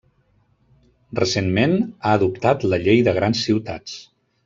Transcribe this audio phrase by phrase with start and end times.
[1.19, 3.99] Recentment ha adoptat la Llei de Grans Ciutats.